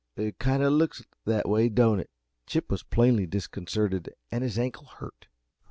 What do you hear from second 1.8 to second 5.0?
it?" Chip was plainly disconcerted, and his ankle